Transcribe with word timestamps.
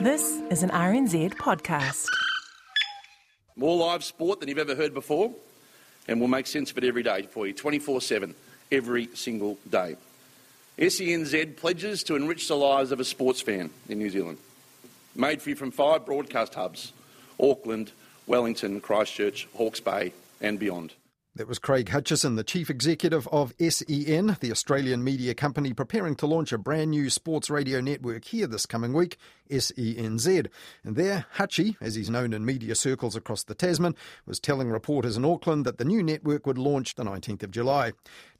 This 0.00 0.40
is 0.50 0.62
an 0.62 0.70
RNZ 0.70 1.34
podcast. 1.34 2.06
More 3.54 3.76
live 3.76 4.02
sport 4.02 4.40
than 4.40 4.48
you've 4.48 4.58
ever 4.58 4.74
heard 4.74 4.92
before, 4.92 5.32
and 6.08 6.18
we'll 6.18 6.28
make 6.28 6.48
sense 6.48 6.70
of 6.70 6.78
it 6.78 6.84
every 6.84 7.04
day 7.04 7.22
for 7.22 7.46
you, 7.46 7.52
24 7.52 8.00
7, 8.00 8.34
every 8.72 9.08
single 9.14 9.56
day. 9.70 9.96
SENZ 10.78 11.56
pledges 11.56 12.02
to 12.04 12.16
enrich 12.16 12.48
the 12.48 12.56
lives 12.56 12.90
of 12.90 12.98
a 12.98 13.04
sports 13.04 13.40
fan 13.40 13.70
in 13.88 13.98
New 13.98 14.10
Zealand. 14.10 14.38
Made 15.14 15.40
for 15.40 15.50
you 15.50 15.56
from 15.56 15.70
five 15.70 16.04
broadcast 16.04 16.54
hubs 16.54 16.92
Auckland, 17.38 17.92
Wellington, 18.26 18.80
Christchurch, 18.80 19.46
Hawke's 19.54 19.80
Bay, 19.80 20.12
and 20.40 20.58
beyond. 20.58 20.92
That 21.36 21.48
was 21.48 21.58
Craig 21.58 21.88
Hutchison, 21.88 22.36
the 22.36 22.44
chief 22.44 22.70
executive 22.70 23.26
of 23.26 23.54
SEN, 23.58 24.36
the 24.38 24.52
Australian 24.52 25.02
media 25.02 25.34
company 25.34 25.72
preparing 25.72 26.14
to 26.16 26.28
launch 26.28 26.52
a 26.52 26.58
brand 26.58 26.92
new 26.92 27.10
sports 27.10 27.50
radio 27.50 27.80
network 27.80 28.24
here 28.26 28.46
this 28.46 28.66
coming 28.66 28.92
week, 28.92 29.18
SENZ. 29.50 30.46
And 30.84 30.94
there, 30.94 31.26
Hutchie, 31.34 31.76
as 31.80 31.96
he's 31.96 32.08
known 32.08 32.34
in 32.34 32.44
media 32.44 32.76
circles 32.76 33.16
across 33.16 33.42
the 33.42 33.56
Tasman, 33.56 33.96
was 34.26 34.38
telling 34.38 34.70
reporters 34.70 35.16
in 35.16 35.24
Auckland 35.24 35.66
that 35.66 35.78
the 35.78 35.84
new 35.84 36.04
network 36.04 36.46
would 36.46 36.56
launch 36.56 36.94
the 36.94 37.02
19th 37.02 37.42
of 37.42 37.50
July. 37.50 37.94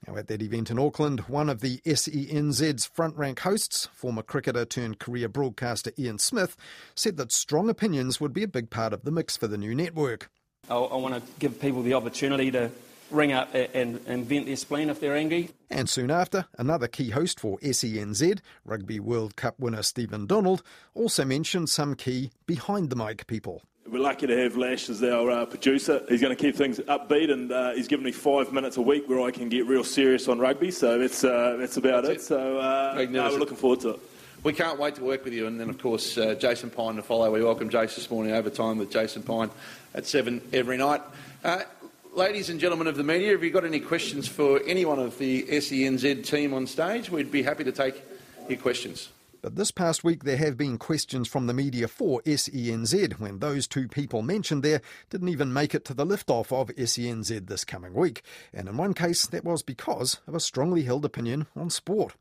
Now, 0.06 0.16
at 0.16 0.28
that 0.28 0.40
event 0.40 0.70
in 0.70 0.78
Auckland, 0.78 1.22
one 1.22 1.50
of 1.50 1.62
the 1.62 1.78
SENZ's 1.84 2.86
front 2.86 3.16
rank 3.16 3.40
hosts, 3.40 3.86
former 3.92 4.22
cricketer 4.22 4.64
turned 4.64 5.00
career 5.00 5.28
broadcaster 5.28 5.90
Ian 5.98 6.20
Smith, 6.20 6.56
said 6.94 7.16
that 7.16 7.32
strong 7.32 7.68
opinions 7.68 8.20
would 8.20 8.32
be 8.32 8.44
a 8.44 8.48
big 8.48 8.70
part 8.70 8.92
of 8.92 9.02
the 9.02 9.10
mix 9.10 9.36
for 9.36 9.48
the 9.48 9.58
new 9.58 9.74
network. 9.74 10.30
I, 10.70 10.74
I 10.74 10.96
want 10.96 11.14
to 11.14 11.22
give 11.38 11.60
people 11.60 11.82
the 11.82 11.94
opportunity 11.94 12.50
to 12.52 12.70
ring 13.10 13.32
up 13.32 13.54
and, 13.54 14.00
and 14.06 14.24
vent 14.26 14.46
their 14.46 14.56
spleen 14.56 14.90
if 14.90 15.00
they're 15.00 15.16
angry. 15.16 15.50
And 15.70 15.88
soon 15.88 16.10
after, 16.10 16.46
another 16.58 16.88
key 16.88 17.10
host 17.10 17.40
for 17.40 17.58
SENZ, 17.58 18.40
Rugby 18.64 19.00
World 19.00 19.36
Cup 19.36 19.58
winner 19.58 19.82
Stephen 19.82 20.26
Donald, 20.26 20.62
also 20.94 21.24
mentioned 21.24 21.68
some 21.68 21.94
key 21.94 22.30
behind 22.46 22.90
the 22.90 22.96
mic 22.96 23.26
people. 23.26 23.62
We're 23.86 24.00
lucky 24.00 24.26
to 24.26 24.36
have 24.42 24.56
Lash 24.56 24.88
as 24.88 25.02
our 25.02 25.30
uh, 25.30 25.44
producer. 25.44 26.02
He's 26.08 26.22
going 26.22 26.34
to 26.34 26.42
keep 26.42 26.56
things 26.56 26.78
upbeat, 26.78 27.30
and 27.30 27.52
uh, 27.52 27.72
he's 27.72 27.86
given 27.86 28.04
me 28.04 28.12
five 28.12 28.50
minutes 28.50 28.78
a 28.78 28.80
week 28.80 29.08
where 29.08 29.20
I 29.20 29.30
can 29.30 29.50
get 29.50 29.66
real 29.66 29.84
serious 29.84 30.26
on 30.26 30.38
rugby. 30.38 30.70
So 30.70 30.98
that's 30.98 31.22
uh, 31.22 31.56
that's 31.58 31.76
about 31.76 32.04
that's 32.04 32.14
it. 32.14 32.16
it. 32.16 32.22
So 32.22 32.58
uh, 32.58 33.06
no, 33.10 33.28
we're 33.28 33.38
looking 33.38 33.58
forward 33.58 33.80
to 33.80 33.90
it. 33.90 34.00
We 34.44 34.52
can't 34.52 34.78
wait 34.78 34.96
to 34.96 35.02
work 35.02 35.24
with 35.24 35.32
you, 35.32 35.46
and 35.46 35.58
then 35.58 35.70
of 35.70 35.78
course 35.78 36.18
uh, 36.18 36.34
Jason 36.34 36.68
Pine 36.68 36.96
to 36.96 37.02
follow. 37.02 37.30
We 37.30 37.42
welcome 37.42 37.70
Jason 37.70 38.02
this 38.02 38.10
morning 38.10 38.34
overtime 38.34 38.76
with 38.76 38.90
Jason 38.90 39.22
Pine 39.22 39.48
at 39.94 40.04
seven 40.04 40.42
every 40.52 40.76
night. 40.76 41.00
Uh, 41.42 41.62
ladies 42.12 42.50
and 42.50 42.60
gentlemen 42.60 42.86
of 42.86 42.94
the 42.94 43.04
media, 43.04 43.30
have 43.30 43.42
you 43.42 43.50
got 43.50 43.64
any 43.64 43.80
questions 43.80 44.28
for 44.28 44.60
any 44.66 44.84
one 44.84 44.98
of 44.98 45.16
the 45.16 45.44
SENZ 45.44 46.26
team 46.26 46.52
on 46.52 46.66
stage? 46.66 47.08
We'd 47.08 47.32
be 47.32 47.42
happy 47.42 47.64
to 47.64 47.72
take 47.72 48.02
your 48.46 48.58
questions. 48.58 49.08
But 49.40 49.56
this 49.56 49.70
past 49.70 50.04
week, 50.04 50.24
there 50.24 50.36
have 50.36 50.58
been 50.58 50.76
questions 50.76 51.26
from 51.26 51.46
the 51.46 51.54
media 51.54 51.88
for 51.88 52.20
SENZ 52.26 53.18
when 53.18 53.38
those 53.38 53.66
two 53.66 53.88
people 53.88 54.20
mentioned 54.20 54.62
there 54.62 54.82
didn't 55.08 55.30
even 55.30 55.54
make 55.54 55.74
it 55.74 55.86
to 55.86 55.94
the 55.94 56.04
liftoff 56.04 56.52
of 56.52 56.68
SENZ 56.76 57.46
this 57.46 57.64
coming 57.64 57.94
week. 57.94 58.22
And 58.52 58.68
in 58.68 58.76
one 58.76 58.92
case, 58.92 59.26
that 59.26 59.42
was 59.42 59.62
because 59.62 60.20
of 60.26 60.34
a 60.34 60.40
strongly 60.40 60.82
held 60.82 61.06
opinion 61.06 61.46
on 61.56 61.70
sport. 61.70 62.14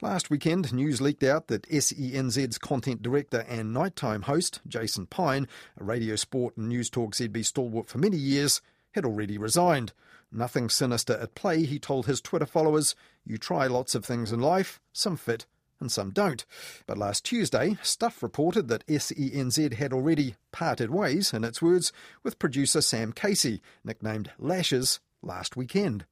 Last 0.00 0.30
weekend, 0.30 0.72
news 0.72 1.00
leaked 1.00 1.22
out 1.22 1.48
that 1.48 1.68
SENZ's 1.68 2.58
content 2.58 3.02
director 3.02 3.44
and 3.48 3.72
nighttime 3.72 4.22
host, 4.22 4.60
Jason 4.66 5.06
Pine, 5.06 5.46
a 5.78 5.84
radio 5.84 6.16
sport 6.16 6.56
and 6.56 6.68
news 6.68 6.90
talk 6.90 7.14
ZB 7.14 7.44
stalwart 7.44 7.88
for 7.88 7.98
many 7.98 8.16
years, 8.16 8.60
had 8.92 9.04
already 9.04 9.38
resigned. 9.38 9.92
Nothing 10.30 10.68
sinister 10.68 11.14
at 11.14 11.34
play, 11.34 11.64
he 11.64 11.78
told 11.78 12.06
his 12.06 12.20
Twitter 12.20 12.46
followers. 12.46 12.94
You 13.24 13.38
try 13.38 13.66
lots 13.66 13.94
of 13.94 14.04
things 14.04 14.32
in 14.32 14.40
life, 14.40 14.80
some 14.92 15.16
fit 15.16 15.46
and 15.82 15.92
some 15.92 16.10
don't. 16.10 16.46
But 16.86 16.96
last 16.96 17.24
Tuesday, 17.24 17.76
Stuff 17.82 18.22
reported 18.22 18.68
that 18.68 18.86
SENZ 18.86 19.74
had 19.74 19.92
already 19.92 20.36
parted 20.52 20.90
ways, 20.90 21.34
in 21.34 21.44
its 21.44 21.60
words, 21.60 21.92
with 22.22 22.38
producer 22.38 22.80
Sam 22.80 23.12
Casey, 23.12 23.60
nicknamed 23.84 24.30
Lashes, 24.38 25.00
last 25.20 25.56
weekend. 25.56 26.06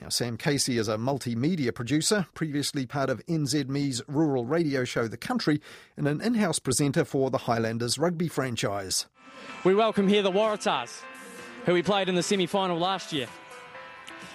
Now, 0.00 0.10
Sam 0.10 0.36
Casey 0.36 0.78
is 0.78 0.86
a 0.86 0.96
multimedia 0.96 1.74
producer, 1.74 2.26
previously 2.34 2.86
part 2.86 3.10
of 3.10 3.24
NZME's 3.26 4.02
rural 4.06 4.46
radio 4.46 4.84
show 4.84 5.08
The 5.08 5.16
Country, 5.16 5.60
and 5.96 6.06
an 6.06 6.20
in 6.20 6.34
house 6.34 6.60
presenter 6.60 7.04
for 7.04 7.30
the 7.30 7.38
Highlanders 7.38 7.98
rugby 7.98 8.28
franchise. 8.28 9.06
We 9.64 9.74
welcome 9.74 10.06
here 10.06 10.22
the 10.22 10.30
Waratahs 10.30 11.02
who 11.66 11.74
we 11.74 11.82
played 11.82 12.08
in 12.08 12.14
the 12.14 12.22
semi 12.22 12.46
final 12.46 12.78
last 12.78 13.12
year. 13.12 13.26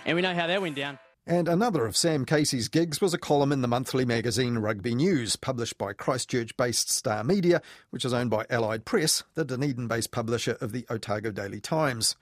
And 0.05 0.15
we 0.15 0.21
know 0.21 0.35
how 0.35 0.47
that 0.47 0.61
went 0.61 0.75
down. 0.75 0.99
And 1.25 1.47
another 1.47 1.85
of 1.85 1.95
Sam 1.95 2.25
Casey's 2.25 2.67
gigs 2.67 2.99
was 2.99 3.13
a 3.13 3.17
column 3.17 3.53
in 3.53 3.61
the 3.61 3.67
monthly 3.67 4.03
magazine 4.03 4.57
Rugby 4.57 4.93
News, 4.93 5.37
published 5.37 5.77
by 5.77 5.93
Christchurch 5.93 6.57
based 6.57 6.91
Star 6.91 7.23
Media, 7.23 7.61
which 7.91 8.03
is 8.03 8.11
owned 8.11 8.29
by 8.29 8.45
Allied 8.49 8.83
Press, 8.83 9.23
the 9.33 9.45
Dunedin 9.45 9.87
based 9.87 10.11
publisher 10.11 10.57
of 10.59 10.73
the 10.73 10.85
Otago 10.89 11.31
Daily 11.31 11.61
Times. 11.61 12.17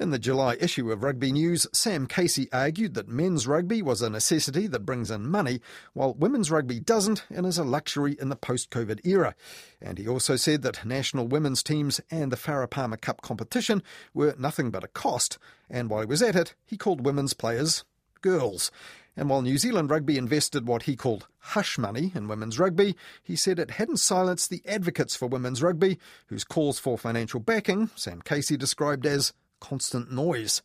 In 0.00 0.10
the 0.10 0.18
July 0.18 0.56
issue 0.58 0.90
of 0.90 1.04
Rugby 1.04 1.30
News, 1.30 1.68
Sam 1.72 2.08
Casey 2.08 2.50
argued 2.52 2.94
that 2.94 3.06
men's 3.06 3.46
rugby 3.46 3.82
was 3.82 4.02
a 4.02 4.10
necessity 4.10 4.66
that 4.66 4.84
brings 4.84 5.12
in 5.12 5.28
money, 5.28 5.60
while 5.92 6.14
women's 6.14 6.50
rugby 6.50 6.80
doesn't 6.80 7.22
and 7.30 7.46
is 7.46 7.58
a 7.58 7.62
luxury 7.62 8.16
in 8.20 8.30
the 8.30 8.36
post 8.36 8.70
COVID 8.70 9.06
era. 9.06 9.36
And 9.80 9.96
he 9.96 10.08
also 10.08 10.34
said 10.34 10.62
that 10.62 10.84
national 10.84 11.28
women's 11.28 11.62
teams 11.62 12.00
and 12.10 12.32
the 12.32 12.36
Farah 12.36 12.68
Palmer 12.68 12.96
Cup 12.96 13.22
competition 13.22 13.80
were 14.12 14.34
nothing 14.36 14.72
but 14.72 14.82
a 14.82 14.88
cost, 14.88 15.38
and 15.68 15.88
while 15.88 16.00
he 16.00 16.06
was 16.06 16.20
at 16.20 16.34
it, 16.34 16.56
he 16.66 16.76
called 16.76 17.06
women's 17.06 17.32
players 17.32 17.84
girls. 18.20 18.70
And 19.16 19.28
while 19.28 19.42
New 19.42 19.58
Zealand 19.58 19.90
Rugby 19.90 20.16
invested 20.16 20.66
what 20.66 20.84
he 20.84 20.96
called 20.96 21.26
hush 21.38 21.78
money 21.78 22.12
in 22.14 22.28
women's 22.28 22.58
rugby, 22.58 22.96
he 23.22 23.36
said 23.36 23.58
it 23.58 23.72
hadn't 23.72 23.98
silenced 23.98 24.50
the 24.50 24.62
advocates 24.66 25.16
for 25.16 25.26
women's 25.26 25.62
rugby, 25.62 25.98
whose 26.28 26.44
calls 26.44 26.78
for 26.78 26.96
financial 26.96 27.40
backing 27.40 27.90
Sam 27.96 28.22
Casey 28.22 28.56
described 28.56 29.06
as 29.06 29.32
constant 29.60 30.10
noise. 30.10 30.62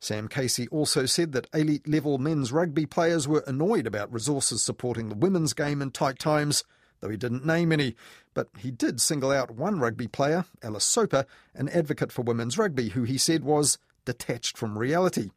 Sam 0.00 0.28
Casey 0.28 0.68
also 0.68 1.06
said 1.06 1.32
that 1.32 1.48
elite 1.54 1.88
level 1.88 2.18
men's 2.18 2.52
rugby 2.52 2.86
players 2.86 3.26
were 3.26 3.44
annoyed 3.46 3.86
about 3.86 4.12
resources 4.12 4.62
supporting 4.62 5.08
the 5.08 5.14
women's 5.14 5.52
game 5.52 5.80
in 5.80 5.90
tight 5.90 6.18
times, 6.18 6.62
though 7.00 7.08
he 7.08 7.16
didn't 7.16 7.46
name 7.46 7.72
any. 7.72 7.96
But 8.34 8.48
he 8.58 8.70
did 8.70 9.00
single 9.00 9.30
out 9.30 9.52
one 9.52 9.80
rugby 9.80 10.06
player, 10.06 10.44
Alice 10.62 10.84
Soper, 10.84 11.24
an 11.54 11.68
advocate 11.70 12.12
for 12.12 12.22
women's 12.22 12.58
rugby, 12.58 12.90
who 12.90 13.04
he 13.04 13.18
said 13.18 13.44
was 13.44 13.78
detached 14.04 14.58
from 14.58 14.78
reality. 14.78 15.30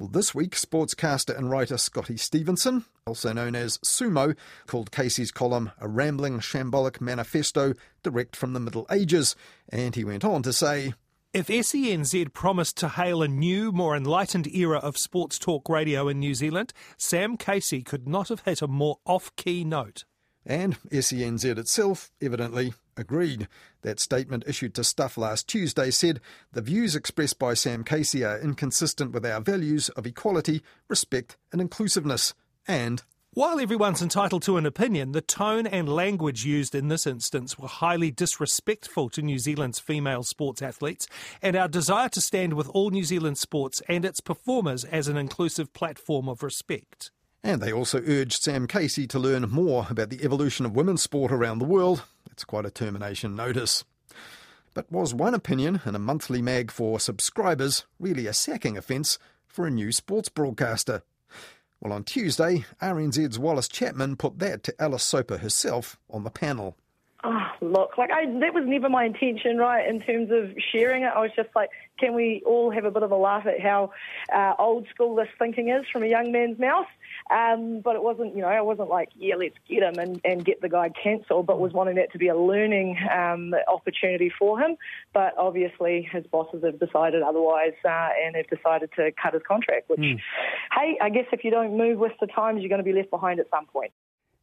Well, 0.00 0.08
this 0.08 0.34
week, 0.34 0.52
sportscaster 0.52 1.36
and 1.36 1.50
writer 1.50 1.76
Scotty 1.76 2.16
Stevenson, 2.16 2.86
also 3.06 3.34
known 3.34 3.54
as 3.54 3.76
Sumo, 3.84 4.34
called 4.66 4.90
Casey's 4.90 5.30
column 5.30 5.72
a 5.78 5.88
rambling, 5.88 6.40
shambolic 6.40 7.02
manifesto 7.02 7.74
direct 8.02 8.34
from 8.34 8.54
the 8.54 8.60
Middle 8.60 8.86
Ages, 8.90 9.36
and 9.68 9.94
he 9.94 10.02
went 10.02 10.24
on 10.24 10.42
to 10.44 10.54
say, 10.54 10.94
if 11.34 11.48
SENZ 11.48 12.32
promised 12.32 12.78
to 12.78 12.88
hail 12.88 13.22
a 13.22 13.28
new, 13.28 13.72
more 13.72 13.94
enlightened 13.94 14.46
era 14.46 14.78
of 14.78 14.96
sports 14.96 15.38
talk 15.38 15.68
radio 15.68 16.08
in 16.08 16.18
New 16.18 16.32
Zealand, 16.32 16.72
Sam 16.96 17.36
Casey 17.36 17.82
could 17.82 18.08
not 18.08 18.30
have 18.30 18.40
hit 18.40 18.62
a 18.62 18.66
more 18.66 19.00
off 19.04 19.36
key 19.36 19.64
note. 19.64 20.06
And 20.46 20.78
SENZ 20.90 21.58
itself 21.58 22.10
evidently 22.22 22.72
agreed. 22.96 23.48
That 23.82 24.00
statement 24.00 24.44
issued 24.46 24.74
to 24.74 24.84
Stuff 24.84 25.16
last 25.16 25.48
Tuesday 25.48 25.90
said 25.90 26.20
the 26.52 26.62
views 26.62 26.94
expressed 26.94 27.38
by 27.38 27.54
Sam 27.54 27.84
Casey 27.84 28.24
are 28.24 28.38
inconsistent 28.38 29.12
with 29.12 29.24
our 29.24 29.40
values 29.40 29.88
of 29.90 30.06
equality, 30.06 30.62
respect, 30.88 31.36
and 31.52 31.60
inclusiveness, 31.60 32.34
and 32.66 33.02
while 33.32 33.60
everyone's 33.60 34.02
entitled 34.02 34.42
to 34.42 34.56
an 34.56 34.66
opinion, 34.66 35.12
the 35.12 35.20
tone 35.20 35.64
and 35.64 35.88
language 35.88 36.44
used 36.44 36.74
in 36.74 36.88
this 36.88 37.06
instance 37.06 37.56
were 37.56 37.68
highly 37.68 38.10
disrespectful 38.10 39.08
to 39.10 39.22
New 39.22 39.38
Zealand's 39.38 39.78
female 39.78 40.24
sports 40.24 40.60
athletes 40.60 41.06
and 41.40 41.54
our 41.54 41.68
desire 41.68 42.08
to 42.08 42.20
stand 42.20 42.54
with 42.54 42.68
all 42.70 42.90
New 42.90 43.04
Zealand 43.04 43.38
sports 43.38 43.80
and 43.88 44.04
its 44.04 44.18
performers 44.18 44.82
as 44.82 45.06
an 45.06 45.16
inclusive 45.16 45.72
platform 45.72 46.28
of 46.28 46.42
respect. 46.42 47.12
And 47.44 47.60
they 47.60 47.72
also 47.72 48.02
urged 48.04 48.42
Sam 48.42 48.66
Casey 48.66 49.06
to 49.06 49.18
learn 49.20 49.48
more 49.48 49.86
about 49.88 50.10
the 50.10 50.24
evolution 50.24 50.66
of 50.66 50.74
women's 50.74 51.02
sport 51.02 51.30
around 51.30 51.60
the 51.60 51.64
world. 51.64 52.02
It's 52.40 52.46
quite 52.46 52.64
a 52.64 52.70
termination 52.70 53.36
notice. 53.36 53.84
But 54.72 54.90
was 54.90 55.12
one 55.12 55.34
opinion 55.34 55.82
in 55.84 55.94
a 55.94 55.98
monthly 55.98 56.40
mag 56.40 56.70
for 56.70 56.98
subscribers 56.98 57.84
really 57.98 58.26
a 58.26 58.32
sacking 58.32 58.78
offence 58.78 59.18
for 59.46 59.66
a 59.66 59.70
new 59.70 59.92
sports 59.92 60.30
broadcaster? 60.30 61.02
Well, 61.82 61.92
on 61.92 62.04
Tuesday, 62.04 62.64
RNZ's 62.80 63.38
Wallace 63.38 63.68
Chapman 63.68 64.16
put 64.16 64.38
that 64.38 64.62
to 64.62 64.82
Alice 64.82 65.02
Soper 65.02 65.36
herself 65.36 65.98
on 66.08 66.24
the 66.24 66.30
panel. 66.30 66.78
Oh, 67.22 67.46
look, 67.60 67.98
like 67.98 68.10
I, 68.10 68.24
that 68.24 68.54
was 68.54 68.64
never 68.66 68.88
my 68.88 69.04
intention, 69.04 69.58
right? 69.58 69.86
In 69.86 70.00
terms 70.00 70.30
of 70.30 70.56
sharing 70.72 71.02
it, 71.02 71.12
I 71.14 71.20
was 71.20 71.30
just 71.36 71.50
like, 71.54 71.68
can 71.98 72.14
we 72.14 72.42
all 72.46 72.70
have 72.70 72.86
a 72.86 72.90
bit 72.90 73.02
of 73.02 73.10
a 73.10 73.16
laugh 73.16 73.46
at 73.46 73.60
how 73.60 73.92
uh, 74.34 74.54
old 74.58 74.86
school 74.88 75.14
this 75.16 75.28
thinking 75.38 75.68
is 75.68 75.84
from 75.92 76.02
a 76.02 76.06
young 76.06 76.32
man's 76.32 76.58
mouth? 76.58 76.86
Um, 77.30 77.80
but 77.84 77.94
it 77.94 78.02
wasn't, 78.02 78.34
you 78.34 78.40
know, 78.40 78.48
I 78.48 78.62
wasn't 78.62 78.88
like, 78.88 79.10
yeah, 79.18 79.34
let's 79.36 79.54
get 79.68 79.82
him 79.82 79.98
and, 79.98 80.18
and 80.24 80.42
get 80.42 80.62
the 80.62 80.70
guy 80.70 80.88
cancelled, 80.88 81.46
but 81.46 81.60
was 81.60 81.74
wanting 81.74 81.96
that 81.96 82.10
to 82.12 82.18
be 82.18 82.28
a 82.28 82.36
learning 82.36 82.96
um, 83.14 83.52
opportunity 83.68 84.32
for 84.38 84.58
him. 84.58 84.76
But 85.12 85.36
obviously, 85.36 86.08
his 86.10 86.26
bosses 86.26 86.64
have 86.64 86.78
decided 86.78 87.22
otherwise 87.22 87.74
uh, 87.84 88.08
and 88.24 88.34
have 88.34 88.48
decided 88.48 88.90
to 88.96 89.12
cut 89.22 89.34
his 89.34 89.42
contract, 89.46 89.90
which, 89.90 90.00
mm. 90.00 90.18
hey, 90.74 90.96
I 91.02 91.10
guess 91.10 91.26
if 91.32 91.44
you 91.44 91.50
don't 91.50 91.76
move 91.76 91.98
with 91.98 92.12
the 92.18 92.28
times, 92.28 92.60
you're 92.60 92.70
going 92.70 92.82
to 92.82 92.84
be 92.84 92.94
left 92.94 93.10
behind 93.10 93.40
at 93.40 93.46
some 93.50 93.66
point. 93.66 93.92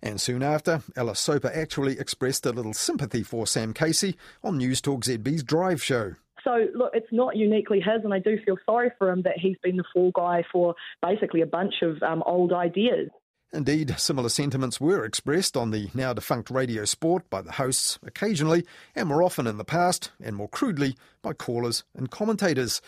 And 0.02 0.22
soon 0.22 0.44
after, 0.44 0.82
Alice 0.96 1.20
Soper 1.20 1.52
actually 1.54 2.00
expressed 2.00 2.46
a 2.46 2.52
little 2.52 2.74
sympathy 2.74 3.24
for 3.24 3.48
Sam 3.48 3.74
Casey 3.74 4.16
on 4.44 4.58
News 4.58 4.82
Talk 4.82 5.04
ZB's 5.04 5.44
Drive 5.44 5.84
show. 5.84 6.14
So, 6.44 6.68
look, 6.76 6.92
it's 6.94 7.12
not 7.12 7.36
uniquely 7.36 7.80
his, 7.80 8.04
and 8.04 8.14
I 8.14 8.20
do 8.20 8.38
feel 8.46 8.58
sorry 8.66 8.92
for 8.98 9.10
him 9.10 9.24
that 9.24 9.38
he's 9.38 9.58
been 9.64 9.76
the 9.76 9.84
fall 9.94 10.12
guy 10.12 10.44
for 10.52 10.76
basically 11.02 11.42
a 11.42 11.48
bunch 11.48 11.74
of 11.82 12.02
um, 12.04 12.24
old 12.26 12.54
ideas. 12.54 13.10
Indeed, 13.54 13.96
similar 13.98 14.30
sentiments 14.30 14.82
were 14.82 15.06
expressed 15.06 15.56
on 15.56 15.72
the 15.72 15.90
now 15.94 16.14
defunct 16.14 16.52
Radio 16.52 16.84
Sport 16.84 17.30
by 17.30 17.42
the 17.42 17.54
hosts 17.54 17.98
occasionally, 18.06 18.66
and 18.94 19.08
more 19.08 19.24
often 19.24 19.48
in 19.48 19.58
the 19.58 19.64
past, 19.64 20.12
and 20.22 20.36
more 20.36 20.50
crudely, 20.50 20.96
by 21.22 21.34
callers 21.34 21.86
and 21.96 22.12
commentators. 22.12 22.82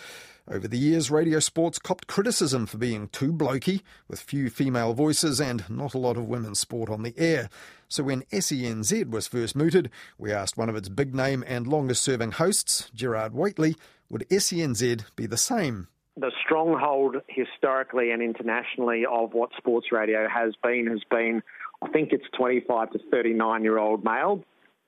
Over 0.52 0.68
the 0.68 0.80
years, 0.80 1.12
Radio 1.12 1.38
Sports 1.38 1.78
copped 1.78 2.08
criticism 2.08 2.66
for 2.66 2.80
being 2.80 3.08
too 3.10 3.32
blokey, 3.32 3.82
with 4.08 4.20
few 4.20 4.50
female 4.50 4.96
voices 4.96 5.40
and 5.40 5.64
not 5.70 5.94
a 5.94 6.00
lot 6.00 6.18
of 6.18 6.28
women's 6.28 6.60
sport 6.60 6.90
on 6.90 7.04
the 7.04 7.14
air. 7.20 7.52
So 7.88 8.02
when 8.02 8.24
SENZ 8.32 9.12
was 9.12 9.28
first 9.28 9.56
mooted, 9.56 9.92
we 10.18 10.32
asked 10.32 10.58
one 10.58 10.68
of 10.68 10.76
its 10.76 10.90
big 10.90 11.14
name 11.14 11.44
and 11.46 11.68
longest 11.68 12.02
serving 12.02 12.32
hosts, 12.32 12.90
Gerard 12.96 13.36
Whateley, 13.36 13.76
would 14.10 14.28
SENZ 14.30 15.04
be 15.16 15.28
the 15.28 15.38
same? 15.38 15.88
The 16.18 16.32
stronghold 16.44 17.18
historically 17.28 18.10
and 18.10 18.24
internationally 18.24 19.06
of 19.06 19.36
what 19.36 19.52
sports 19.56 19.92
radio 19.92 20.28
has 20.28 20.56
been 20.64 20.88
has 20.88 21.04
been, 21.12 21.44
I 21.84 21.90
think 21.90 22.12
it's 22.12 22.26
25 22.36 22.94
to 22.94 23.00
39 23.12 23.64
year 23.64 23.78
old 23.78 24.04
male. 24.04 24.44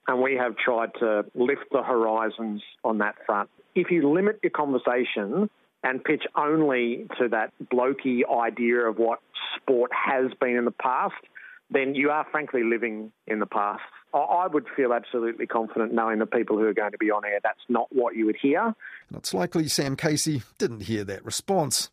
And 0.07 0.21
we 0.21 0.35
have 0.35 0.57
tried 0.57 0.93
to 0.99 1.25
lift 1.35 1.65
the 1.71 1.83
horizons 1.83 2.61
on 2.83 2.97
that 2.99 3.15
front 3.25 3.49
if 3.75 3.91
you 3.91 4.11
limit 4.11 4.39
your 4.43 4.51
conversation 4.51 5.49
and 5.83 6.03
pitch 6.03 6.23
only 6.35 7.07
to 7.19 7.27
that 7.29 7.51
blokey 7.71 8.21
idea 8.29 8.79
of 8.81 8.97
what 8.97 9.19
sport 9.55 9.91
has 9.93 10.31
been 10.39 10.55
in 10.55 10.65
the 10.65 10.71
past, 10.71 11.15
then 11.69 11.95
you 11.95 12.09
are 12.09 12.25
frankly 12.31 12.63
living 12.63 13.11
in 13.27 13.39
the 13.39 13.45
past. 13.45 13.81
I 14.13 14.47
would 14.47 14.65
feel 14.75 14.91
absolutely 14.91 15.47
confident 15.47 15.93
knowing 15.93 16.19
the 16.19 16.25
people 16.25 16.57
who 16.57 16.65
are 16.65 16.73
going 16.73 16.91
to 16.91 16.97
be 16.97 17.11
on 17.11 17.23
air. 17.23 17.39
That's 17.41 17.61
not 17.69 17.87
what 17.91 18.13
you 18.15 18.25
would 18.25 18.35
hear. 18.41 18.75
It's 19.15 19.33
likely 19.33 19.69
Sam 19.69 19.95
Casey 19.95 20.43
didn't 20.57 20.81
hear 20.81 21.05
that 21.05 21.23
response. 21.23 21.89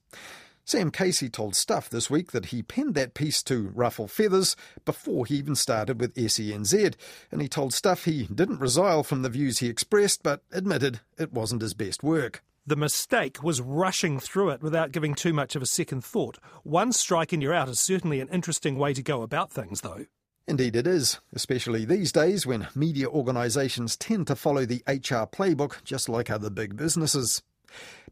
Sam 0.68 0.90
Casey 0.90 1.30
told 1.30 1.56
Stuff 1.56 1.88
this 1.88 2.10
week 2.10 2.32
that 2.32 2.46
he 2.46 2.62
penned 2.62 2.94
that 2.94 3.14
piece 3.14 3.42
to 3.44 3.72
ruffle 3.74 4.06
feathers 4.06 4.54
before 4.84 5.24
he 5.24 5.36
even 5.36 5.54
started 5.54 5.98
with 5.98 6.14
SENZ, 6.14 6.94
and 7.32 7.40
he 7.40 7.48
told 7.48 7.72
Stuff 7.72 8.04
he 8.04 8.24
didn't 8.26 8.60
resile 8.60 9.02
from 9.02 9.22
the 9.22 9.30
views 9.30 9.60
he 9.60 9.68
expressed, 9.68 10.22
but 10.22 10.42
admitted 10.52 11.00
it 11.16 11.32
wasn't 11.32 11.62
his 11.62 11.72
best 11.72 12.02
work. 12.02 12.44
The 12.66 12.76
mistake 12.76 13.42
was 13.42 13.62
rushing 13.62 14.20
through 14.20 14.50
it 14.50 14.62
without 14.62 14.92
giving 14.92 15.14
too 15.14 15.32
much 15.32 15.56
of 15.56 15.62
a 15.62 15.66
second 15.66 16.04
thought. 16.04 16.36
One 16.64 16.92
strike 16.92 17.32
and 17.32 17.42
you're 17.42 17.54
out 17.54 17.70
is 17.70 17.80
certainly 17.80 18.20
an 18.20 18.28
interesting 18.28 18.76
way 18.76 18.92
to 18.92 19.02
go 19.02 19.22
about 19.22 19.50
things, 19.50 19.80
though. 19.80 20.04
Indeed, 20.46 20.76
it 20.76 20.86
is, 20.86 21.18
especially 21.32 21.86
these 21.86 22.12
days 22.12 22.46
when 22.46 22.68
media 22.74 23.08
organisations 23.08 23.96
tend 23.96 24.26
to 24.26 24.36
follow 24.36 24.66
the 24.66 24.82
HR 24.86 25.24
playbook 25.24 25.82
just 25.82 26.10
like 26.10 26.28
other 26.28 26.50
big 26.50 26.76
businesses. 26.76 27.42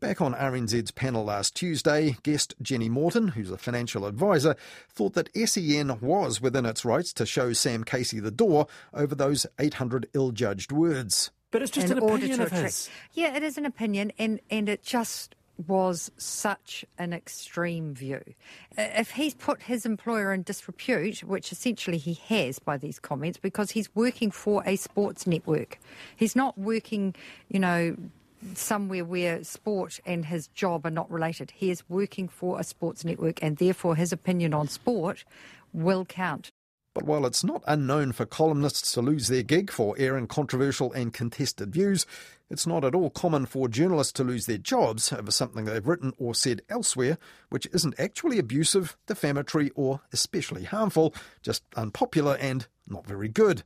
Back 0.01 0.21
on 0.21 0.35
RNZ's 0.35 0.91
panel 0.91 1.25
last 1.25 1.55
Tuesday, 1.55 2.17
guest 2.23 2.55
Jenny 2.61 2.89
Morton, 2.89 3.29
who's 3.29 3.51
a 3.51 3.57
financial 3.57 4.05
advisor, 4.05 4.57
thought 4.91 5.15
that 5.15 5.31
SEN 5.35 6.01
was 6.01 6.41
within 6.41 6.67
its 6.67 6.85
rights 6.85 7.13
to 7.15 7.27
show 7.27 7.53
Sam 7.53 7.83
Casey 7.83 8.21
the 8.21 8.31
door 8.31 8.67
over 8.93 9.15
those 9.15 9.47
800 9.59 10.09
ill 10.13 10.33
judged 10.33 10.71
words. 10.71 11.31
But 11.51 11.63
it's 11.63 11.71
just 11.71 11.91
an, 11.91 11.99
an 11.99 12.05
opinion 12.05 12.41
of 12.43 12.51
his. 12.51 12.91
Yeah, 13.15 13.35
it 13.37 13.43
is 13.43 13.57
an 13.57 13.65
opinion, 13.65 14.13
and, 14.19 14.41
and 14.51 14.69
it 14.69 14.83
just 14.83 15.35
was 15.67 16.11
such 16.19 16.85
an 16.99 17.13
extreme 17.13 17.95
view. 17.95 18.23
If 18.77 19.13
he's 19.13 19.35
put 19.35 19.63
his 19.63 19.87
employer 19.87 20.33
in 20.33 20.43
disrepute, 20.43 21.25
which 21.25 21.53
essentially 21.53 21.99
he 21.99 22.15
has 22.29 22.59
by 22.59 22.77
these 22.77 22.99
comments, 22.99 23.39
because 23.39 23.71
he's 23.71 23.95
working 23.95 24.31
for 24.31 24.63
a 24.67 24.77
sports 24.77 25.27
network, 25.27 25.79
he's 26.17 26.37
not 26.37 26.59
working, 26.59 27.15
you 27.49 27.59
know, 27.59 27.97
somewhere 28.55 29.05
where 29.05 29.43
sport 29.45 30.01
and 30.07 30.25
his 30.25 30.49
job 30.49 30.87
are 30.87 30.91
not 30.91 31.11
related. 31.11 31.51
He 31.51 31.71
is 31.71 31.89
working 31.89 32.29
for 32.29 32.59
a 32.61 32.65
sports 32.65 33.05
network, 33.05 33.43
and 33.43 33.57
therefore 33.57 33.97
his 33.97 34.13
opinion 34.13 34.55
on 34.55 34.69
sport 34.69 35.25
will 35.73 36.05
count. 36.05 36.53
But 36.95 37.05
while 37.05 37.27
it's 37.27 37.45
not 37.45 37.63
unknown 37.67 38.13
for 38.13 38.25
columnists 38.25 38.93
to 38.93 39.03
lose 39.03 39.29
their 39.29 39.43
gig 39.43 39.71
for 39.71 39.95
airing 39.99 40.29
controversial 40.29 40.93
and 40.93 41.13
contested 41.13 41.71
views, 41.71 42.07
it's 42.49 42.67
not 42.67 42.85
at 42.85 42.95
all 42.95 43.11
common 43.11 43.45
for 43.45 43.69
journalists 43.69 44.15
to 44.15 44.25
lose 44.25 44.47
their 44.47 44.57
jobs 44.57 45.13
over 45.13 45.31
something 45.31 45.67
they've 45.67 45.87
written 45.87 46.15
or 46.17 46.35
said 46.35 46.63
elsewhere, 46.71 47.19
which 47.51 47.69
isn't 47.75 48.01
actually 48.01 48.39
abusive, 48.39 48.97
defamatory, 49.07 49.71
or 49.75 50.01
especially 50.13 50.65
harmful, 50.65 51.15
just 51.43 51.65
unpopular 51.77 52.37
and 52.37 52.67
not 52.89 53.07
very 53.07 53.29
good. 53.29 53.63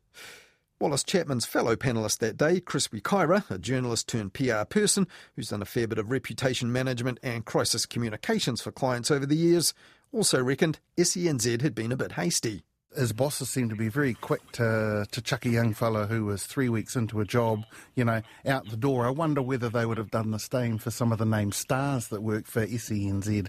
Wallace 0.80 1.04
Chapman's 1.04 1.44
fellow 1.44 1.76
panellist 1.76 2.20
that 2.20 2.38
day, 2.38 2.58
Chris 2.58 2.88
Wikaira, 2.88 3.44
a 3.50 3.58
journalist 3.58 4.08
turned 4.08 4.32
PR 4.32 4.64
person 4.64 5.06
who's 5.36 5.50
done 5.50 5.60
a 5.60 5.66
fair 5.66 5.86
bit 5.86 5.98
of 5.98 6.10
reputation 6.10 6.72
management 6.72 7.20
and 7.22 7.44
crisis 7.44 7.84
communications 7.84 8.62
for 8.62 8.72
clients 8.72 9.10
over 9.10 9.26
the 9.26 9.36
years, 9.36 9.74
also 10.10 10.42
reckoned 10.42 10.78
SENZ 10.96 11.60
had 11.60 11.74
been 11.74 11.92
a 11.92 11.98
bit 11.98 12.12
hasty 12.12 12.62
his 12.96 13.12
bosses 13.12 13.48
seem 13.48 13.68
to 13.68 13.76
be 13.76 13.88
very 13.88 14.14
quick 14.14 14.40
to 14.52 15.06
to 15.10 15.22
chuck 15.22 15.46
a 15.46 15.50
young 15.50 15.74
fellow 15.74 16.06
who 16.06 16.24
was 16.24 16.44
three 16.44 16.68
weeks 16.68 16.96
into 16.96 17.20
a 17.20 17.24
job, 17.24 17.64
you 17.94 18.04
know, 18.04 18.22
out 18.46 18.68
the 18.68 18.76
door. 18.76 19.06
I 19.06 19.10
wonder 19.10 19.42
whether 19.42 19.68
they 19.68 19.86
would 19.86 19.98
have 19.98 20.10
done 20.10 20.30
the 20.30 20.38
same 20.38 20.78
for 20.78 20.90
some 20.90 21.12
of 21.12 21.18
the 21.18 21.24
named 21.24 21.54
stars 21.54 22.08
that 22.08 22.22
work 22.22 22.46
for 22.46 22.66
SENZ 22.66 23.48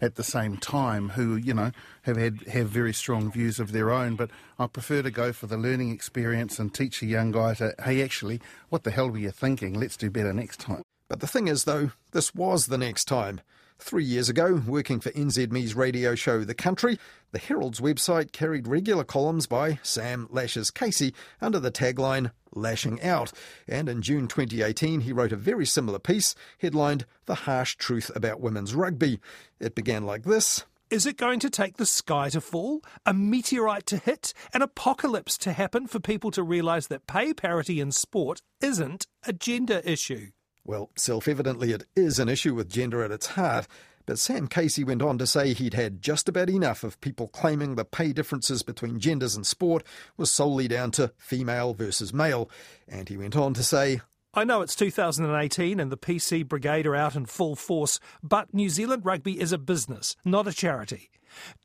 at 0.00 0.16
the 0.16 0.24
same 0.24 0.56
time, 0.58 1.10
who 1.10 1.36
you 1.36 1.54
know 1.54 1.70
have 2.02 2.16
had 2.16 2.42
have 2.48 2.68
very 2.68 2.92
strong 2.92 3.32
views 3.32 3.58
of 3.58 3.72
their 3.72 3.90
own. 3.90 4.16
But 4.16 4.30
I 4.58 4.66
prefer 4.66 5.02
to 5.02 5.10
go 5.10 5.32
for 5.32 5.46
the 5.46 5.56
learning 5.56 5.90
experience 5.90 6.58
and 6.58 6.72
teach 6.72 7.02
a 7.02 7.06
young 7.06 7.32
guy 7.32 7.54
to, 7.54 7.74
hey, 7.84 8.02
actually, 8.02 8.40
what 8.68 8.84
the 8.84 8.90
hell 8.90 9.10
were 9.10 9.18
you 9.18 9.30
thinking? 9.30 9.74
Let's 9.74 9.96
do 9.96 10.10
better 10.10 10.32
next 10.32 10.60
time. 10.60 10.82
But 11.08 11.20
the 11.20 11.26
thing 11.26 11.48
is, 11.48 11.64
though, 11.64 11.92
this 12.12 12.34
was 12.34 12.66
the 12.66 12.78
next 12.78 13.04
time. 13.04 13.40
Three 13.82 14.04
years 14.04 14.28
ago, 14.28 14.62
working 14.64 15.00
for 15.00 15.10
NZME's 15.10 15.74
radio 15.74 16.14
show 16.14 16.44
The 16.44 16.54
Country, 16.54 17.00
the 17.32 17.40
Herald's 17.40 17.80
website 17.80 18.30
carried 18.30 18.68
regular 18.68 19.02
columns 19.02 19.48
by 19.48 19.80
Sam 19.82 20.28
Lashes 20.30 20.70
Casey 20.70 21.12
under 21.40 21.58
the 21.58 21.72
tagline 21.72 22.30
Lashing 22.54 23.02
Out. 23.02 23.32
And 23.66 23.88
in 23.88 24.00
June 24.00 24.28
2018, 24.28 25.00
he 25.00 25.12
wrote 25.12 25.32
a 25.32 25.36
very 25.36 25.66
similar 25.66 25.98
piece 25.98 26.36
headlined 26.58 27.06
The 27.26 27.34
Harsh 27.34 27.74
Truth 27.74 28.12
About 28.14 28.40
Women's 28.40 28.72
Rugby. 28.72 29.18
It 29.58 29.74
began 29.74 30.06
like 30.06 30.22
this. 30.22 30.64
Is 30.88 31.04
it 31.04 31.16
going 31.16 31.40
to 31.40 31.50
take 31.50 31.76
the 31.76 31.84
sky 31.84 32.28
to 32.30 32.40
fall, 32.40 32.82
a 33.04 33.12
meteorite 33.12 33.86
to 33.86 33.96
hit, 33.96 34.32
an 34.54 34.62
apocalypse 34.62 35.36
to 35.38 35.52
happen 35.52 35.88
for 35.88 35.98
people 35.98 36.30
to 36.30 36.44
realise 36.44 36.86
that 36.86 37.08
pay 37.08 37.34
parity 37.34 37.80
in 37.80 37.90
sport 37.90 38.42
isn't 38.60 39.08
a 39.26 39.32
gender 39.32 39.82
issue? 39.84 40.28
Well, 40.64 40.90
self 40.96 41.26
evidently, 41.26 41.72
it 41.72 41.84
is 41.96 42.18
an 42.18 42.28
issue 42.28 42.54
with 42.54 42.68
gender 42.68 43.02
at 43.02 43.10
its 43.10 43.28
heart. 43.28 43.66
But 44.04 44.18
Sam 44.18 44.48
Casey 44.48 44.82
went 44.82 45.02
on 45.02 45.16
to 45.18 45.26
say 45.26 45.52
he'd 45.52 45.74
had 45.74 46.02
just 46.02 46.28
about 46.28 46.50
enough 46.50 46.82
of 46.82 47.00
people 47.00 47.28
claiming 47.28 47.76
the 47.76 47.84
pay 47.84 48.12
differences 48.12 48.62
between 48.62 48.98
genders 48.98 49.36
in 49.36 49.44
sport 49.44 49.84
was 50.16 50.30
solely 50.30 50.66
down 50.66 50.90
to 50.92 51.12
female 51.18 51.72
versus 51.72 52.12
male. 52.12 52.50
And 52.88 53.08
he 53.08 53.16
went 53.16 53.36
on 53.36 53.54
to 53.54 53.62
say, 53.62 54.00
I 54.34 54.44
know 54.44 54.62
it's 54.62 54.74
2018 54.74 55.78
and 55.78 55.92
the 55.92 55.96
PC 55.96 56.48
Brigade 56.48 56.86
are 56.86 56.96
out 56.96 57.14
in 57.14 57.26
full 57.26 57.54
force, 57.54 58.00
but 58.22 58.52
New 58.52 58.70
Zealand 58.70 59.04
rugby 59.04 59.38
is 59.38 59.52
a 59.52 59.58
business, 59.58 60.16
not 60.24 60.48
a 60.48 60.52
charity. 60.52 61.10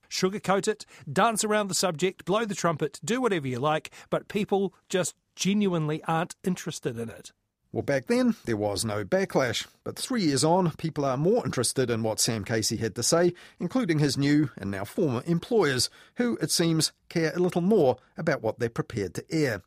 Sugarcoat 0.10 0.68
it, 0.68 0.86
dance 1.12 1.44
around 1.44 1.70
the 1.70 1.74
subject, 1.74 2.25
blow 2.25 2.46
the 2.46 2.56
trumpet, 2.56 3.00
do 3.04 3.22
whatever 3.22 3.48
you 3.48 3.60
like, 3.60 3.89
but 4.10 4.27
people 4.27 4.74
just 4.89 5.16
genuinely 5.36 6.04
aren't 6.04 6.36
interested 6.44 7.00
in 7.00 7.10
it. 7.10 7.32
Well, 7.72 7.84
back 7.84 8.08
then, 8.08 8.36
there 8.46 8.58
was 8.58 8.86
no 8.86 9.04
backlash, 9.04 9.68
but 9.84 9.98
three 9.98 10.24
years 10.24 10.44
on, 10.44 10.72
people 10.72 11.04
are 11.04 11.18
more 11.18 11.46
interested 11.46 11.90
in 11.90 12.02
what 12.02 12.20
Sam 12.20 12.46
Casey 12.46 12.78
had 12.78 12.96
to 12.96 13.04
say, 13.04 13.34
including 13.60 14.00
his 14.00 14.18
new 14.18 14.50
and 14.58 14.72
now 14.72 14.86
former 14.86 15.22
employers, 15.26 15.90
who, 16.16 16.38
it 16.42 16.50
seems, 16.50 16.94
care 17.10 17.34
a 17.36 17.40
little 17.40 17.62
more 17.62 17.98
about 18.18 18.42
what 18.42 18.60
they're 18.60 18.70
prepared 18.70 19.14
to 19.16 19.26
air. 19.30 19.62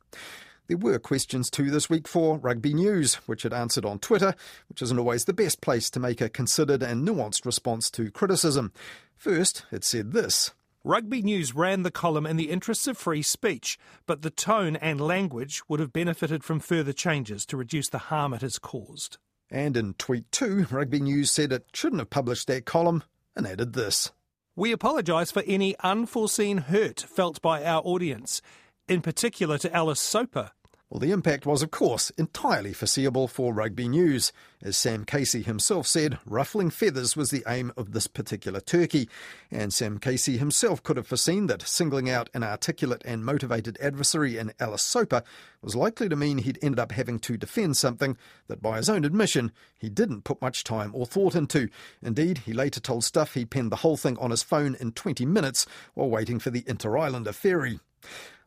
There 0.67 0.77
were 0.77 0.99
questions 0.99 1.49
too 1.49 1.69
this 1.69 1.89
week 1.89 2.07
for 2.07 2.37
Rugby 2.37 2.73
News, 2.73 3.15
which 3.27 3.43
had 3.43 3.53
answered 3.53 3.85
on 3.85 3.99
Twitter, 3.99 4.33
which 4.67 4.81
isn't 4.81 4.97
always 4.97 5.25
the 5.25 5.33
best 5.33 5.61
place 5.61 5.89
to 5.91 5.99
make 5.99 6.21
a 6.21 6.29
considered 6.29 6.81
and 6.81 7.07
nuanced 7.07 7.45
response 7.45 7.91
to 7.91 8.09
criticism. 8.09 8.71
First, 9.15 9.65
it 9.71 9.83
said 9.83 10.13
this 10.13 10.51
Rugby 10.83 11.21
News 11.21 11.53
ran 11.53 11.83
the 11.83 11.91
column 11.91 12.25
in 12.25 12.37
the 12.37 12.49
interests 12.49 12.87
of 12.87 12.97
free 12.97 13.21
speech, 13.21 13.77
but 14.07 14.23
the 14.23 14.31
tone 14.31 14.75
and 14.77 14.99
language 14.99 15.61
would 15.67 15.79
have 15.79 15.93
benefited 15.93 16.43
from 16.43 16.59
further 16.59 16.91
changes 16.91 17.45
to 17.45 17.57
reduce 17.57 17.87
the 17.89 17.99
harm 17.99 18.33
it 18.33 18.41
has 18.41 18.57
caused. 18.57 19.19
And 19.51 19.77
in 19.77 19.93
tweet 19.93 20.31
2, 20.31 20.65
Rugby 20.71 20.99
News 20.99 21.31
said 21.31 21.51
it 21.51 21.67
shouldn't 21.71 21.99
have 22.01 22.09
published 22.09 22.47
that 22.47 22.65
column 22.65 23.03
and 23.35 23.45
added 23.45 23.73
this. 23.73 24.11
We 24.55 24.71
apologise 24.71 25.29
for 25.29 25.43
any 25.45 25.75
unforeseen 25.83 26.57
hurt 26.57 26.99
felt 26.99 27.43
by 27.43 27.63
our 27.63 27.83
audience, 27.85 28.41
in 28.87 29.01
particular 29.01 29.59
to 29.59 29.71
Alice 29.75 29.99
Soper. 29.99 30.49
Well, 30.91 30.99
the 30.99 31.11
impact 31.11 31.45
was, 31.45 31.63
of 31.63 31.71
course, 31.71 32.09
entirely 32.17 32.73
foreseeable 32.73 33.29
for 33.29 33.53
Rugby 33.53 33.87
News. 33.87 34.33
As 34.61 34.77
Sam 34.77 35.05
Casey 35.05 35.41
himself 35.41 35.87
said, 35.87 36.19
ruffling 36.25 36.69
feathers 36.69 37.15
was 37.15 37.29
the 37.29 37.45
aim 37.47 37.71
of 37.77 37.93
this 37.93 38.07
particular 38.07 38.59
turkey. 38.59 39.07
And 39.49 39.73
Sam 39.73 39.99
Casey 39.99 40.37
himself 40.37 40.83
could 40.83 40.97
have 40.97 41.07
foreseen 41.07 41.47
that 41.47 41.61
singling 41.61 42.09
out 42.09 42.29
an 42.33 42.43
articulate 42.43 43.03
and 43.05 43.23
motivated 43.23 43.77
adversary 43.79 44.37
in 44.37 44.51
Alice 44.59 44.81
Soper 44.81 45.23
was 45.61 45.77
likely 45.77 46.09
to 46.09 46.17
mean 46.17 46.39
he'd 46.39 46.59
ended 46.61 46.79
up 46.79 46.91
having 46.91 47.19
to 47.19 47.37
defend 47.37 47.77
something 47.77 48.17
that, 48.49 48.61
by 48.61 48.75
his 48.75 48.89
own 48.89 49.05
admission, 49.05 49.53
he 49.77 49.87
didn't 49.87 50.25
put 50.25 50.41
much 50.41 50.65
time 50.65 50.91
or 50.93 51.05
thought 51.05 51.35
into. 51.35 51.69
Indeed, 52.01 52.39
he 52.39 52.51
later 52.51 52.81
told 52.81 53.05
Stuff 53.05 53.33
he 53.33 53.45
penned 53.45 53.71
the 53.71 53.77
whole 53.77 53.95
thing 53.95 54.17
on 54.17 54.31
his 54.31 54.43
phone 54.43 54.75
in 54.77 54.91
20 54.91 55.25
minutes 55.25 55.65
while 55.93 56.09
waiting 56.09 56.37
for 56.37 56.49
the 56.49 56.65
Inter 56.67 56.97
Islander 56.97 57.31
ferry. 57.31 57.79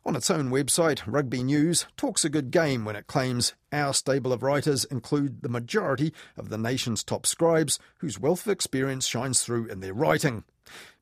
On 0.06 0.16
its 0.16 0.30
own 0.30 0.50
website, 0.50 1.00
Rugby 1.06 1.42
News 1.42 1.86
talks 1.96 2.26
a 2.26 2.28
good 2.28 2.50
game 2.50 2.84
when 2.84 2.94
it 2.94 3.06
claims 3.06 3.54
our 3.72 3.94
stable 3.94 4.34
of 4.34 4.42
writers 4.42 4.84
include 4.84 5.40
the 5.40 5.48
majority 5.48 6.12
of 6.36 6.50
the 6.50 6.58
nation's 6.58 7.02
top 7.02 7.24
scribes 7.24 7.78
whose 7.98 8.20
wealth 8.20 8.44
of 8.44 8.52
experience 8.52 9.06
shines 9.06 9.42
through 9.42 9.66
in 9.68 9.80
their 9.80 9.94
writing. 9.94 10.44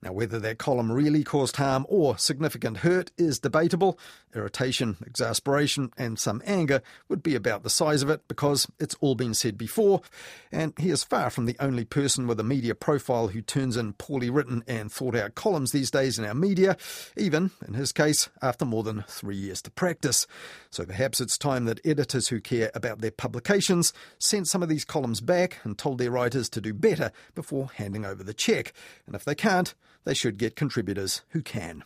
Now, 0.03 0.13
whether 0.13 0.41
that 0.41 0.59
column 0.59 0.91
really 0.91 1.23
caused 1.23 1.57
harm 1.57 1.87
or 1.89 2.19
significant 2.19 2.79
hurt 2.79 3.13
is 3.17 3.39
debatable. 3.39 3.97
Irritation, 4.35 4.97
exasperation, 5.07 5.93
and 5.97 6.19
some 6.19 6.43
anger 6.45 6.83
would 7.09 7.23
be 7.23 7.37
about 7.37 7.63
the 7.63 7.71
size 7.71 8.03
of 8.03 8.11
it 8.11 8.27
because 8.27 8.67
it's 8.81 8.97
all 9.01 9.15
been 9.15 9.33
said 9.33 9.57
before, 9.57 10.01
and 10.51 10.73
he 10.77 10.91
is 10.91 11.05
far 11.05 11.31
from 11.31 11.47
the 11.47 11.57
only 11.61 11.85
person 11.85 12.27
with 12.27 12.41
a 12.41 12.45
media 12.45 12.75
profile 12.75 13.29
who 13.29 13.41
turns 13.41 13.77
in 13.77 13.93
poorly 13.93 14.29
written 14.29 14.65
and 14.67 14.91
thought 14.91 15.15
out 15.15 15.37
columns 15.37 15.71
these 15.71 15.91
days 15.91 16.19
in 16.19 16.25
our 16.25 16.35
media, 16.35 16.77
even, 17.17 17.53
in 17.67 17.75
his 17.75 17.93
case, 17.93 18.29
after 18.41 18.65
more 18.65 18.83
than 18.83 19.05
three 19.07 19.37
years 19.37 19.63
to 19.63 19.71
practice. 19.71 20.27
So 20.71 20.85
perhaps 20.85 21.21
it's 21.21 21.39
time 21.39 21.67
that 21.67 21.81
editors 21.85 22.27
who 22.27 22.41
care 22.41 22.73
about 22.75 23.01
their 23.01 23.13
publications 23.13 23.93
sent 24.19 24.49
some 24.49 24.65
of 24.65 24.69
these 24.69 24.85
columns 24.85 25.21
back 25.21 25.59
and 25.63 25.79
told 25.79 25.99
their 25.99 26.11
writers 26.11 26.49
to 26.49 26.61
do 26.61 26.75
better 26.75 27.13
before 27.37 27.71
handing 27.77 28.05
over 28.05 28.25
the 28.25 28.35
cheque. 28.35 28.73
And 29.07 29.15
if 29.15 29.25
they 29.25 29.37
can't, 29.37 29.75
they 30.05 30.15
should 30.15 30.39
get 30.39 30.57
contributors 30.57 31.23
who 31.31 31.43
can. 31.43 31.85